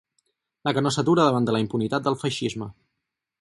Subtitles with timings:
[0.67, 2.71] La que no s'atura davant la impunitat del feixisme.